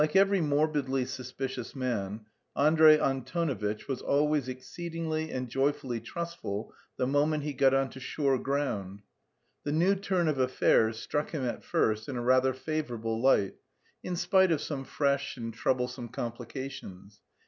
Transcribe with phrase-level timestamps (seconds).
[0.01, 7.43] Like every morbidly suspicious man, Andrey Antonovitch was always exceedingly and joyfully trustful the moment
[7.43, 9.03] he got on to sure ground.
[9.63, 13.57] The new turn of affairs struck him at first in a rather favourable light
[14.01, 17.21] in spite of some fresh and troublesome complications.